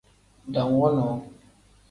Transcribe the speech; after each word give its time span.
Dam 0.53 0.69
wonoo. 0.79 1.15